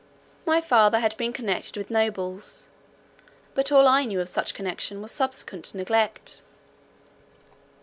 [0.47, 2.65] My father had been connected with nobles,
[3.53, 6.41] but all I knew of such connection was subsequent neglect.